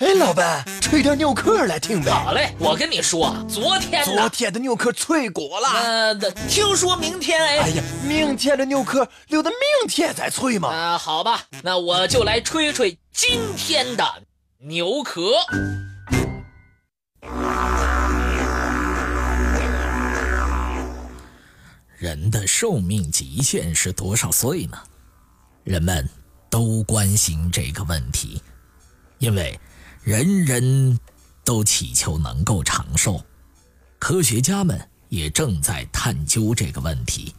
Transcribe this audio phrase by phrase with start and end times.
[0.00, 2.10] 哎，老板，吹点牛壳来听呗。
[2.10, 5.68] 好嘞，我跟你说，昨天昨天的牛壳脆骨了。
[5.68, 6.14] 呃，
[6.48, 7.58] 听说明天哎。
[7.58, 10.70] 哎呀，明天的牛壳留到明天再吹嘛。
[10.70, 14.02] 啊，好吧，那我就来吹吹今天的
[14.60, 15.32] 牛壳。
[21.98, 24.78] 人的寿命极限是多少岁呢？
[25.62, 26.08] 人们
[26.48, 28.42] 都关心这个问题，
[29.18, 29.60] 因为。
[30.02, 30.98] 人人
[31.44, 33.22] 都祈求能够长寿，
[33.98, 37.34] 科学家们也正在探究这个问题。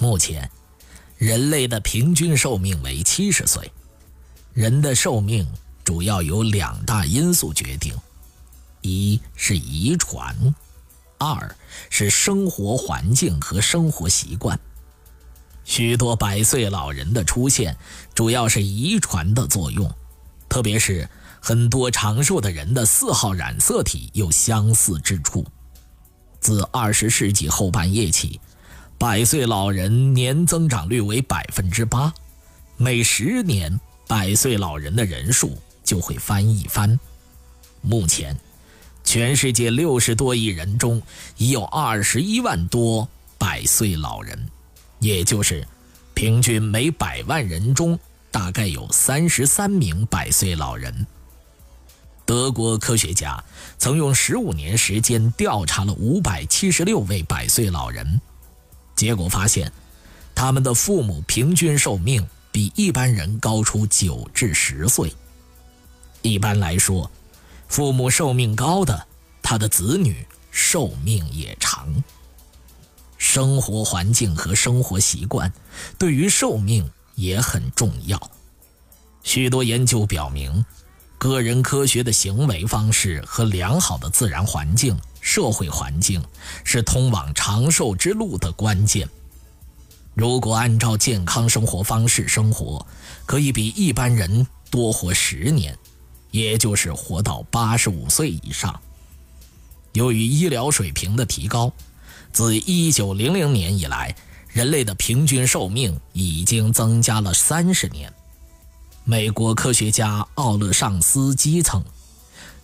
[0.00, 0.50] 目前，
[1.18, 3.70] 人类的平均寿命为七十岁。
[4.52, 5.46] 人的寿命
[5.84, 7.94] 主要由两大因素决定：
[8.80, 10.54] 一是遗传，
[11.16, 11.56] 二
[11.88, 14.58] 是生活环境和生活习惯。
[15.64, 17.76] 许多百岁老人的出现，
[18.14, 19.88] 主要是遗传的作用，
[20.48, 21.08] 特别是。
[21.44, 25.44] 很多长寿的人的四号染色体有相似之处。
[26.38, 28.40] 自二十世纪后半叶起，
[28.96, 32.14] 百岁老人年增长率为百分之八，
[32.76, 36.96] 每十年百岁老人的人数就会翻一番。
[37.80, 38.38] 目前，
[39.02, 41.02] 全世界六十多亿人中
[41.38, 44.48] 已有二十一万多百岁老人，
[45.00, 45.66] 也就是
[46.14, 47.98] 平均每百万人中
[48.30, 51.04] 大概有三十三名百岁老人。
[52.24, 53.42] 德国科学家
[53.78, 58.20] 曾用十五年时间调查了五百七十六位百岁老人，
[58.94, 59.70] 结果发现，
[60.34, 65.12] 他们的父母平均寿命比一般人高出九至十岁。
[66.22, 67.10] 一般来说，
[67.68, 69.06] 父母寿命高的，
[69.42, 71.88] 他的子女寿命也长。
[73.18, 75.52] 生活环境和生活习惯
[75.98, 78.30] 对于寿命也很重要。
[79.22, 80.64] 许多研究表明。
[81.22, 86.20] 个人科学的行为方式和良好的自然环境、社会环境
[86.64, 89.08] 是通往长寿之路的关键。
[90.14, 92.84] 如果按照健康生活方式生活，
[93.24, 95.78] 可以比一般人多活十年，
[96.32, 98.80] 也就是活到八十五岁以上。
[99.92, 101.72] 由于医疗水平的提高，
[102.32, 104.12] 自一九零零年以来，
[104.48, 108.12] 人类的平均寿命已经增加了三十年。
[109.12, 111.84] 美国科学家奥勒尚斯基称，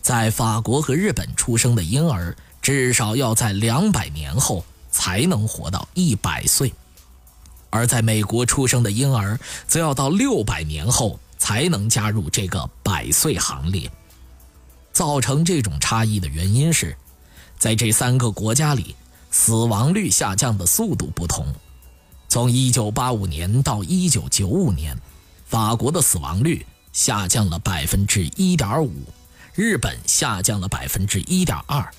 [0.00, 6.72] 在法国和日本出生的婴儿至少要在两百年后才能活到一百岁，
[7.68, 13.92] 而在美国出生的婴儿则要到六百年后才能加入这个百岁行列。
[14.90, 16.96] 造成这种差异的原因是，
[17.58, 18.96] 在这三个国家里，
[19.30, 21.44] 死亡率下降的速度不同。
[22.26, 24.98] 从1985年到1995年。
[25.48, 28.92] 法国的死亡率下降了百分之一点五，
[29.54, 31.90] 日本下降了百分之一点二，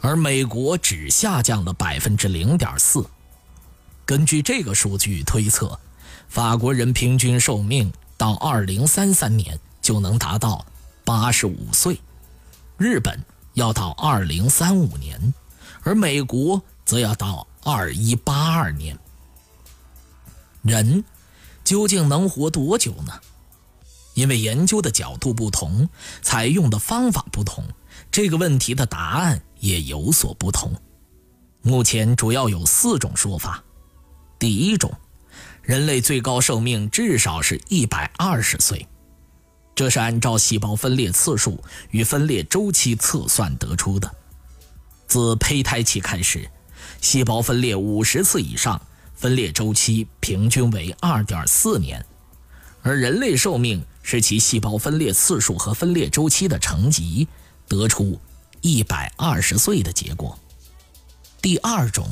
[0.00, 3.04] 而美国只下降了百分之零点四。
[4.06, 5.76] 根据这个数据推测，
[6.28, 10.64] 法国人平均寿命到二零三三年就能达到
[11.04, 12.00] 八十五岁，
[12.76, 13.20] 日本
[13.54, 15.34] 要到二零三五年，
[15.82, 18.96] 而美国则要到二一八二年。
[20.62, 21.02] 人。
[21.64, 23.12] 究竟能活多久呢？
[24.14, 25.88] 因为研究的角度不同，
[26.20, 27.64] 采用的方法不同，
[28.10, 30.70] 这个问题的答案也有所不同。
[31.62, 33.64] 目前主要有四种说法。
[34.38, 34.92] 第一种，
[35.62, 38.86] 人类最高寿命至少是一百二十岁，
[39.74, 44.14] 这是按照细胞分裂次数与分裂周期测算得出的。
[45.06, 46.50] 自胚胎期开始，
[47.00, 48.80] 细胞分裂五十次以上。
[49.22, 52.04] 分裂周期平均为二点四年，
[52.82, 57.28] 而人类寿命是其细胞分裂次数和分裂周期的乘积，
[57.68, 58.20] 得出
[58.62, 60.36] 一百二十岁的结果。
[61.40, 62.08] 第二种，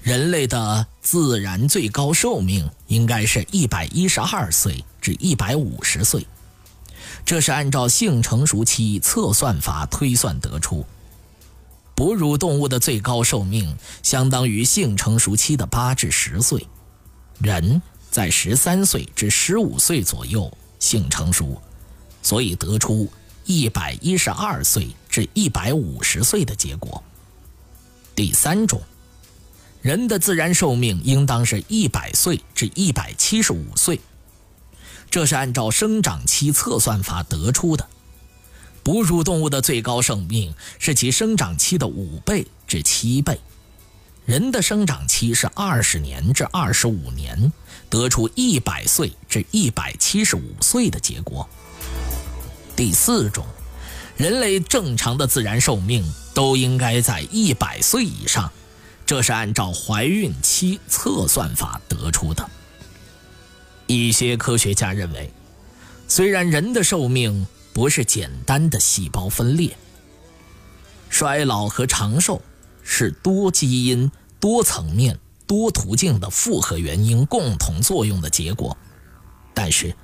[0.00, 6.26] 人类的自然最高寿命应该是一百一十二岁至一百五十岁，
[7.26, 10.86] 这是按照性成熟期测算法推算得出。
[12.02, 16.66] 哺乳动物的最高寿命相当于性成熟期的八至十岁，
[17.38, 21.62] 人在十三岁至十五岁左右性成熟，
[22.20, 23.08] 所以得出
[23.44, 27.00] 一百一十二岁至一百五十岁的结果。
[28.16, 28.82] 第三种，
[29.80, 34.00] 人的自然寿命应当是一百岁至一百七十五岁，
[35.08, 37.88] 这是按照生长期测算法得出的。
[38.84, 43.38] 哺乳动物的最高寿命是其生长期的五倍至七倍，
[44.26, 47.52] 人的生长期是二十年至二十五年，
[47.88, 51.48] 得出一百岁至一百七十五岁的结果。
[52.74, 53.46] 第四种，
[54.16, 58.50] 人类正常的自然寿命都应该在一百岁以上，
[59.06, 62.48] 这是按照怀孕期测算法得出的。
[63.86, 65.30] 一些科学家认为，
[66.08, 69.76] 虽然人的寿命不是简单的细胞分裂，
[71.08, 72.40] 衰老和长寿
[72.82, 78.76] 是多基因、多层面、多途径的复合原因共同作用的结果，
[79.54, 79.94] 但是。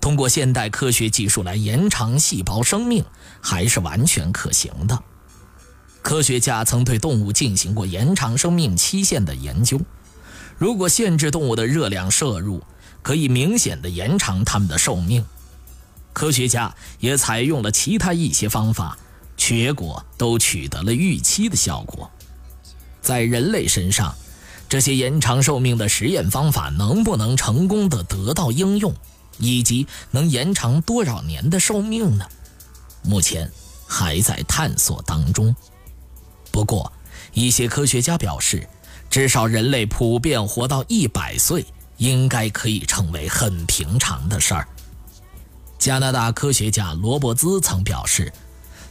[0.00, 3.02] 通过现代科学技术来延长细胞生命，
[3.40, 5.02] 还是完全可行的。
[6.02, 9.80] 科学家曾对动物进行过延长生命期限的研究。
[10.58, 12.62] 如果限制动物的热量摄入，
[13.02, 15.24] 可以明显的延长它们的寿命。
[16.14, 18.96] 科学家也采用了其他一些方法，
[19.36, 22.10] 结果都取得了预期的效果。
[23.02, 24.14] 在人类身上，
[24.66, 28.94] 这些延长寿命的实验方法能不能成功的得到应用？
[29.38, 32.24] 以及能延长多少年的寿命呢？
[33.02, 33.50] 目前
[33.86, 35.54] 还在探索当中。
[36.52, 36.90] 不过，
[37.32, 38.66] 一些科学家表示，
[39.10, 44.68] 至少人类普遍活到一百岁，应该可以成为很平常的事儿。
[45.84, 48.32] 加拿大科学家罗伯兹曾表示，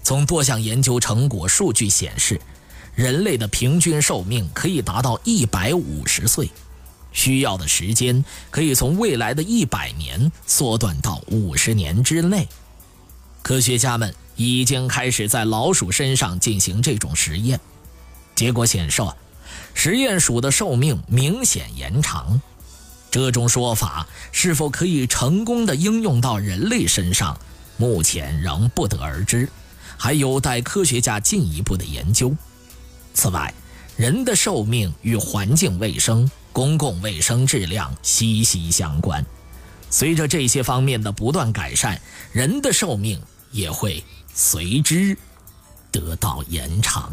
[0.03, 2.39] 从多项研究成果数据显示，
[2.93, 6.51] 人类的平均寿命可以达到一百五十岁。
[7.11, 12.47] 需要的时间可以从未来的一百年缩短到五十年之内。
[13.41, 17.59] 科学家们已经开始在老鼠身上进行这种实验，
[18.35, 19.01] 结果显示，
[19.73, 22.39] 实验鼠的寿命明显延长。
[23.13, 27.37] 这种说法是否可以成功的应用到人类身上，
[27.77, 29.47] 目前仍不得而知，
[29.97, 32.35] 还有待科学家进一步的研究。
[33.13, 33.53] 此外，
[33.95, 36.27] 人的寿命与环境卫生。
[36.51, 39.23] 公共卫生质量息息相关，
[39.91, 42.01] 随着这些方面的不断改善，
[42.31, 43.21] 人的寿命
[43.51, 45.15] 也会随之
[45.91, 47.11] 得到延长。